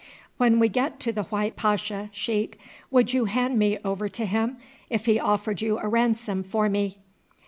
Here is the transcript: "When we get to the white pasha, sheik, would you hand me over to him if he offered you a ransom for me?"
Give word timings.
"When 0.37 0.57
we 0.59 0.67
get 0.67 0.99
to 1.01 1.11
the 1.13 1.25
white 1.25 1.55
pasha, 1.55 2.09
sheik, 2.11 2.57
would 2.89 3.13
you 3.13 3.25
hand 3.25 3.59
me 3.59 3.77
over 3.85 4.09
to 4.09 4.25
him 4.25 4.57
if 4.89 5.05
he 5.05 5.19
offered 5.19 5.61
you 5.61 5.77
a 5.77 5.87
ransom 5.87 6.41
for 6.41 6.67
me?" 6.69 6.97